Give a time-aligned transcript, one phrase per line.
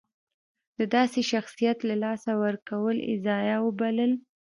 [0.77, 4.17] د داسې شخصیت له لاسه ورکول یې ضایعه وبلله.